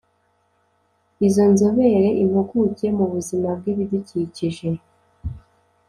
Izo 1.27 1.43
nzobere 1.51 2.07
impuguke 2.23 2.85
mu 2.97 3.05
buzima 3.13 3.49
bw 3.59 3.65
ibidukikije 3.73 4.69